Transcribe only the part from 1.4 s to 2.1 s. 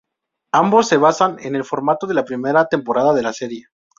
en el formato